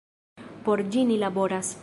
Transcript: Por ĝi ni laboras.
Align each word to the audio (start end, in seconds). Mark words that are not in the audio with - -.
Por 0.69 0.83
ĝi 0.95 1.05
ni 1.11 1.21
laboras. 1.27 1.75